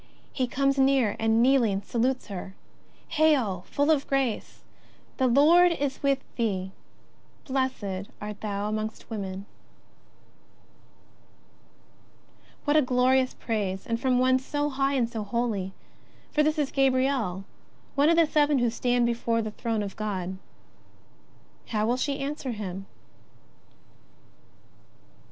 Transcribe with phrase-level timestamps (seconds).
[0.33, 2.55] He comes near, and, kneeling, salutes her:"
[3.19, 4.63] Hail, full of grace,
[5.17, 6.71] the Lord is with thee:
[7.45, 9.45] blessed art thou amongst women!"
[12.65, 15.71] What glorious praise, and from one so high and holy!
[16.31, 17.45] For this is Gabriel,
[17.93, 20.37] one of the seven who stand before God.
[21.67, 22.87] How will she answer him